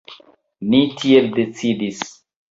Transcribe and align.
Ni 0.69 0.79
tiel 1.01 1.27
decidis. 1.35 2.01